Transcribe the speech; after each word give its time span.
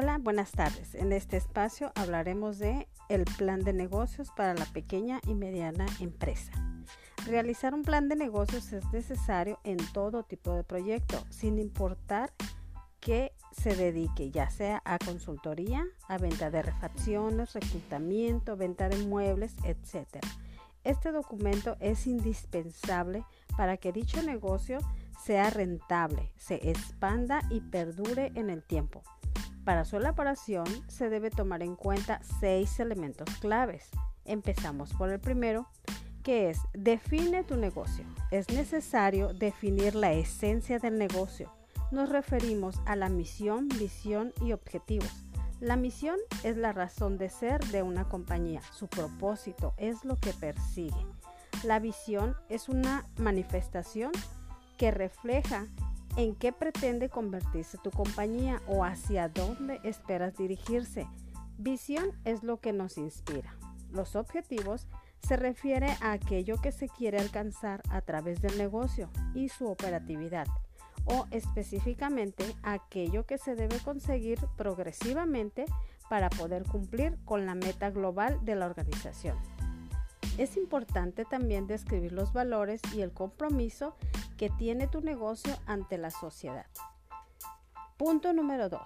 Hola, 0.00 0.18
buenas 0.18 0.52
tardes. 0.52 0.94
En 0.94 1.12
este 1.12 1.36
espacio 1.36 1.90
hablaremos 1.96 2.60
de 2.60 2.86
el 3.08 3.24
plan 3.24 3.64
de 3.64 3.72
negocios 3.72 4.30
para 4.30 4.54
la 4.54 4.64
pequeña 4.66 5.20
y 5.26 5.34
mediana 5.34 5.86
empresa. 5.98 6.52
Realizar 7.26 7.74
un 7.74 7.82
plan 7.82 8.08
de 8.08 8.14
negocios 8.14 8.72
es 8.72 8.84
necesario 8.92 9.58
en 9.64 9.78
todo 9.92 10.22
tipo 10.22 10.52
de 10.52 10.62
proyecto, 10.62 11.24
sin 11.30 11.58
importar 11.58 12.32
que 13.00 13.32
se 13.50 13.74
dedique 13.74 14.30
ya 14.30 14.50
sea 14.50 14.80
a 14.84 15.00
consultoría, 15.00 15.84
a 16.06 16.16
venta 16.16 16.48
de 16.48 16.62
refacciones, 16.62 17.54
reclutamiento, 17.54 18.56
venta 18.56 18.88
de 18.88 18.98
muebles, 18.98 19.56
etc. 19.64 20.24
Este 20.84 21.10
documento 21.10 21.76
es 21.80 22.06
indispensable 22.06 23.24
para 23.56 23.78
que 23.78 23.90
dicho 23.90 24.22
negocio 24.22 24.78
sea 25.24 25.50
rentable, 25.50 26.30
se 26.36 26.70
expanda 26.70 27.42
y 27.50 27.62
perdure 27.62 28.30
en 28.36 28.48
el 28.48 28.62
tiempo. 28.62 29.02
Para 29.68 29.84
su 29.84 29.98
elaboración 29.98 30.64
se 30.88 31.10
debe 31.10 31.28
tomar 31.28 31.62
en 31.62 31.76
cuenta 31.76 32.22
seis 32.40 32.80
elementos 32.80 33.28
claves. 33.38 33.90
Empezamos 34.24 34.94
por 34.94 35.10
el 35.10 35.20
primero, 35.20 35.68
que 36.22 36.48
es 36.48 36.58
define 36.72 37.44
tu 37.44 37.58
negocio. 37.58 38.06
Es 38.30 38.48
necesario 38.48 39.34
definir 39.34 39.94
la 39.94 40.14
esencia 40.14 40.78
del 40.78 40.96
negocio. 40.96 41.52
Nos 41.90 42.08
referimos 42.08 42.80
a 42.86 42.96
la 42.96 43.10
misión, 43.10 43.68
visión 43.68 44.32
y 44.40 44.52
objetivos. 44.52 45.26
La 45.60 45.76
misión 45.76 46.16
es 46.44 46.56
la 46.56 46.72
razón 46.72 47.18
de 47.18 47.28
ser 47.28 47.62
de 47.66 47.82
una 47.82 48.08
compañía. 48.08 48.62
Su 48.72 48.86
propósito 48.86 49.74
es 49.76 50.02
lo 50.02 50.16
que 50.16 50.32
persigue. 50.32 51.06
La 51.62 51.78
visión 51.78 52.36
es 52.48 52.70
una 52.70 53.04
manifestación 53.18 54.12
que 54.78 54.92
refleja 54.92 55.66
en 56.18 56.34
qué 56.34 56.52
pretende 56.52 57.08
convertirse 57.08 57.78
tu 57.78 57.92
compañía 57.92 58.60
o 58.66 58.84
hacia 58.84 59.28
dónde 59.28 59.78
esperas 59.84 60.36
dirigirse. 60.36 61.06
Visión 61.58 62.10
es 62.24 62.42
lo 62.42 62.58
que 62.58 62.72
nos 62.72 62.98
inspira. 62.98 63.56
Los 63.92 64.16
objetivos 64.16 64.88
se 65.26 65.36
refiere 65.36 65.96
a 66.00 66.10
aquello 66.10 66.60
que 66.60 66.72
se 66.72 66.88
quiere 66.88 67.18
alcanzar 67.18 67.82
a 67.90 68.00
través 68.00 68.42
del 68.42 68.58
negocio 68.58 69.08
y 69.32 69.48
su 69.48 69.68
operatividad 69.68 70.48
o 71.04 71.26
específicamente 71.30 72.44
aquello 72.64 73.24
que 73.24 73.38
se 73.38 73.54
debe 73.54 73.78
conseguir 73.78 74.40
progresivamente 74.56 75.66
para 76.10 76.30
poder 76.30 76.64
cumplir 76.64 77.16
con 77.24 77.46
la 77.46 77.54
meta 77.54 77.90
global 77.90 78.44
de 78.44 78.56
la 78.56 78.66
organización. 78.66 79.38
Es 80.38 80.56
importante 80.56 81.24
también 81.24 81.66
describir 81.66 82.12
los 82.12 82.32
valores 82.32 82.80
y 82.94 83.00
el 83.00 83.12
compromiso 83.12 83.96
que 84.36 84.50
tiene 84.50 84.86
tu 84.86 85.00
negocio 85.00 85.52
ante 85.66 85.98
la 85.98 86.12
sociedad. 86.12 86.66
Punto 87.96 88.32
número 88.32 88.68
2, 88.68 88.80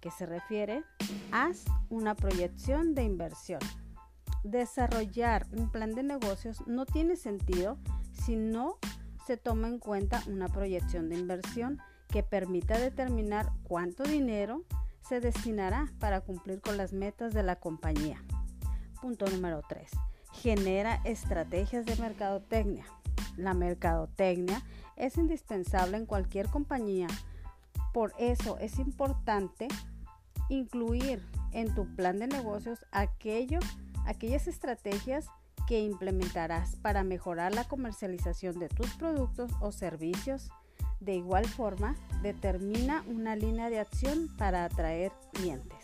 que 0.00 0.10
se 0.10 0.24
refiere, 0.24 0.82
haz 1.30 1.66
una 1.90 2.14
proyección 2.14 2.94
de 2.94 3.02
inversión. 3.02 3.60
Desarrollar 4.44 5.46
un 5.52 5.70
plan 5.70 5.94
de 5.94 6.04
negocios 6.04 6.66
no 6.66 6.86
tiene 6.86 7.16
sentido 7.16 7.76
si 8.24 8.34
no 8.36 8.78
se 9.26 9.36
toma 9.36 9.68
en 9.68 9.78
cuenta 9.78 10.22
una 10.26 10.48
proyección 10.48 11.10
de 11.10 11.18
inversión 11.18 11.80
que 12.08 12.22
permita 12.22 12.78
determinar 12.78 13.52
cuánto 13.62 14.04
dinero 14.04 14.64
se 15.06 15.20
destinará 15.20 15.92
para 15.98 16.22
cumplir 16.22 16.62
con 16.62 16.78
las 16.78 16.94
metas 16.94 17.34
de 17.34 17.42
la 17.42 17.56
compañía. 17.56 18.24
Punto 19.02 19.26
número 19.26 19.60
3 19.68 19.90
genera 20.32 21.00
estrategias 21.04 21.86
de 21.86 21.96
mercadotecnia. 21.96 22.84
La 23.36 23.54
mercadotecnia 23.54 24.62
es 24.96 25.16
indispensable 25.16 25.96
en 25.96 26.06
cualquier 26.06 26.48
compañía. 26.48 27.08
Por 27.92 28.12
eso 28.18 28.58
es 28.58 28.78
importante 28.78 29.68
incluir 30.48 31.22
en 31.52 31.74
tu 31.74 31.86
plan 31.94 32.18
de 32.18 32.26
negocios 32.26 32.84
aquello, 32.90 33.58
aquellas 34.06 34.48
estrategias 34.48 35.26
que 35.66 35.80
implementarás 35.80 36.76
para 36.76 37.04
mejorar 37.04 37.54
la 37.54 37.64
comercialización 37.64 38.58
de 38.58 38.68
tus 38.68 38.90
productos 38.94 39.52
o 39.60 39.72
servicios. 39.72 40.50
De 41.00 41.14
igual 41.14 41.46
forma, 41.46 41.96
determina 42.22 43.04
una 43.08 43.36
línea 43.36 43.70
de 43.70 43.80
acción 43.80 44.28
para 44.38 44.64
atraer 44.64 45.12
clientes. 45.32 45.81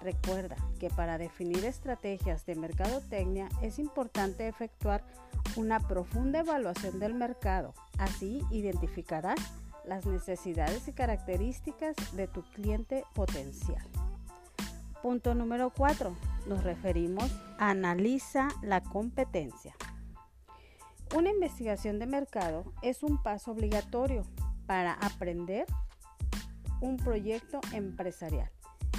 Recuerda 0.00 0.56
que 0.78 0.88
para 0.88 1.18
definir 1.18 1.64
estrategias 1.64 2.46
de 2.46 2.54
mercadotecnia 2.54 3.48
es 3.60 3.78
importante 3.78 4.48
efectuar 4.48 5.04
una 5.56 5.78
profunda 5.80 6.40
evaluación 6.40 6.98
del 6.98 7.14
mercado. 7.14 7.74
Así 7.98 8.42
identificarás 8.50 9.38
las 9.84 10.06
necesidades 10.06 10.88
y 10.88 10.92
características 10.92 11.96
de 12.16 12.28
tu 12.28 12.42
cliente 12.42 13.04
potencial. 13.14 13.84
Punto 15.02 15.34
número 15.34 15.70
4. 15.70 16.14
Nos 16.46 16.62
referimos 16.64 17.30
a 17.58 17.70
analiza 17.70 18.48
la 18.62 18.82
competencia. 18.82 19.74
Una 21.14 21.30
investigación 21.30 21.98
de 21.98 22.06
mercado 22.06 22.72
es 22.82 23.02
un 23.02 23.22
paso 23.22 23.50
obligatorio 23.50 24.24
para 24.66 24.92
aprender 24.94 25.66
un 26.80 26.96
proyecto 26.96 27.60
empresarial. 27.72 28.50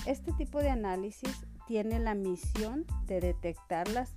Este 0.07 0.31
tipo 0.33 0.59
de 0.59 0.71
análisis 0.71 1.45
tiene 1.67 1.99
la 1.99 2.15
misión 2.15 2.87
de 3.05 3.19
detectar 3.19 3.87
las 3.89 4.15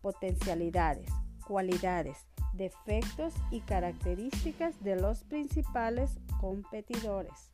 potencialidades, 0.00 1.10
cualidades, 1.48 2.26
defectos 2.52 3.34
y 3.50 3.60
características 3.60 4.80
de 4.84 4.94
los 4.94 5.24
principales 5.24 6.20
competidores. 6.40 7.50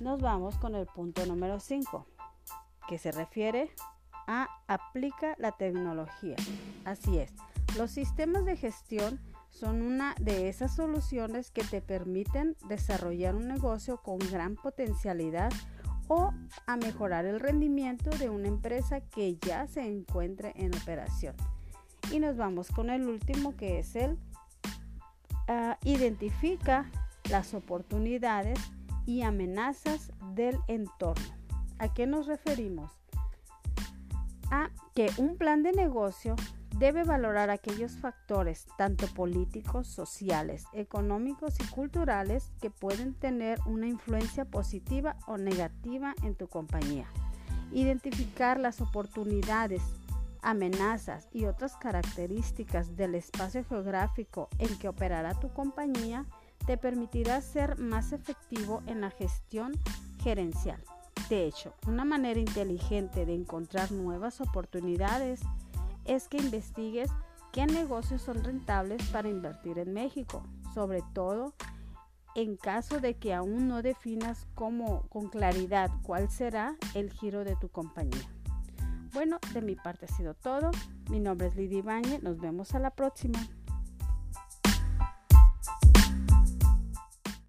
Nos 0.00 0.22
vamos 0.22 0.56
con 0.56 0.74
el 0.74 0.86
punto 0.86 1.26
número 1.26 1.60
5, 1.60 2.06
que 2.88 2.96
se 2.96 3.12
refiere 3.12 3.70
a 4.26 4.48
aplica 4.66 5.34
la 5.38 5.52
tecnología. 5.52 6.36
Así 6.86 7.18
es, 7.18 7.34
los 7.76 7.90
sistemas 7.90 8.46
de 8.46 8.56
gestión 8.56 9.20
son 9.50 9.82
una 9.82 10.14
de 10.20 10.48
esas 10.48 10.74
soluciones 10.74 11.50
que 11.50 11.64
te 11.64 11.82
permiten 11.82 12.56
desarrollar 12.66 13.34
un 13.34 13.46
negocio 13.46 14.02
con 14.02 14.18
gran 14.18 14.56
potencialidad 14.56 15.50
o 16.08 16.32
a 16.66 16.76
mejorar 16.76 17.26
el 17.26 17.38
rendimiento 17.38 18.10
de 18.10 18.30
una 18.30 18.48
empresa 18.48 19.00
que 19.00 19.36
ya 19.36 19.66
se 19.66 19.82
encuentre 19.82 20.52
en 20.56 20.74
operación. 20.74 21.34
Y 22.10 22.18
nos 22.18 22.36
vamos 22.36 22.68
con 22.70 22.90
el 22.90 23.06
último 23.06 23.56
que 23.56 23.78
es 23.78 23.94
el 23.94 24.18
ah, 25.46 25.78
identifica 25.84 26.90
las 27.30 27.54
oportunidades 27.54 28.58
y 29.06 29.22
amenazas 29.22 30.10
del 30.34 30.58
entorno. 30.66 31.24
¿A 31.78 31.92
qué 31.92 32.06
nos 32.06 32.26
referimos? 32.26 32.90
A 34.50 34.70
que 34.94 35.10
un 35.18 35.36
plan 35.36 35.62
de 35.62 35.72
negocio 35.72 36.34
debe 36.76 37.04
valorar 37.04 37.50
aquellos 37.50 37.92
factores, 37.92 38.66
tanto 38.76 39.06
políticos, 39.08 39.88
sociales, 39.88 40.64
económicos 40.72 41.54
y 41.60 41.66
culturales, 41.68 42.52
que 42.60 42.70
pueden 42.70 43.14
tener 43.14 43.58
una 43.66 43.86
influencia 43.86 44.44
positiva 44.44 45.16
o 45.26 45.38
negativa 45.38 46.14
en 46.22 46.34
tu 46.34 46.48
compañía. 46.48 47.08
Identificar 47.72 48.60
las 48.60 48.80
oportunidades, 48.80 49.82
amenazas 50.42 51.28
y 51.32 51.46
otras 51.46 51.76
características 51.76 52.96
del 52.96 53.14
espacio 53.14 53.64
geográfico 53.64 54.48
en 54.58 54.78
que 54.78 54.88
operará 54.88 55.34
tu 55.34 55.52
compañía 55.52 56.24
te 56.66 56.76
permitirá 56.76 57.40
ser 57.40 57.78
más 57.78 58.12
efectivo 58.12 58.82
en 58.86 59.00
la 59.00 59.10
gestión 59.10 59.72
gerencial. 60.22 60.82
De 61.28 61.44
hecho, 61.44 61.74
una 61.86 62.04
manera 62.04 62.40
inteligente 62.40 63.26
de 63.26 63.34
encontrar 63.34 63.92
nuevas 63.92 64.40
oportunidades 64.40 65.40
es 66.08 66.26
que 66.26 66.38
investigues 66.38 67.10
qué 67.52 67.66
negocios 67.66 68.22
son 68.22 68.42
rentables 68.42 69.06
para 69.10 69.28
invertir 69.28 69.78
en 69.78 69.92
México, 69.92 70.42
sobre 70.74 71.02
todo 71.12 71.54
en 72.34 72.56
caso 72.56 73.00
de 73.00 73.14
que 73.14 73.34
aún 73.34 73.68
no 73.68 73.82
definas 73.82 74.46
como, 74.54 75.02
con 75.08 75.28
claridad 75.28 75.90
cuál 76.02 76.30
será 76.30 76.76
el 76.94 77.12
giro 77.12 77.44
de 77.44 77.56
tu 77.56 77.68
compañía. 77.68 78.28
Bueno, 79.12 79.38
de 79.52 79.62
mi 79.62 79.74
parte 79.74 80.06
ha 80.06 80.08
sido 80.08 80.34
todo. 80.34 80.70
Mi 81.10 81.18
nombre 81.18 81.48
es 81.48 81.56
Lidia 81.56 81.78
Ibañez. 81.78 82.22
Nos 82.22 82.38
vemos 82.38 82.74
a 82.74 82.78
la 82.78 82.90
próxima. 82.90 83.38